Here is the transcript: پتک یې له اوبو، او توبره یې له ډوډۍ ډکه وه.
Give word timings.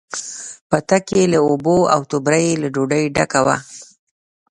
پتک 0.69 1.05
یې 1.17 1.23
له 1.33 1.39
اوبو، 1.47 1.77
او 1.93 1.99
توبره 2.09 2.39
یې 2.45 2.53
له 2.61 2.67
ډوډۍ 2.73 3.03
ډکه 3.15 3.39
وه. 3.45 3.55